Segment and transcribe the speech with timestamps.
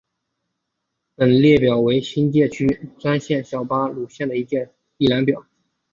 [1.13, 5.45] 本列表为新界区专线小巴路线的一览表。